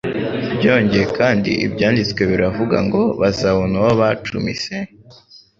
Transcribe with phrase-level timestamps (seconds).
[0.57, 4.73] byongeye kandi Ibyanditswe biravuga ngo: "Bazabona uwo bacumise.""